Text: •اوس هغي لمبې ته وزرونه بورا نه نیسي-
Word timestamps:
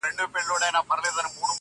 •اوس 0.03 0.11
هغي 0.11 0.17
لمبې 0.21 0.41
ته 0.47 0.51
وزرونه 0.53 0.79
بورا 0.87 0.99
نه 1.03 1.07
نیسي- 1.33 1.39